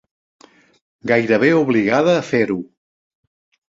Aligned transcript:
Gairebé 1.13 1.53
obligada 1.61 2.19
a 2.19 2.27
fer-ho. 2.35 2.61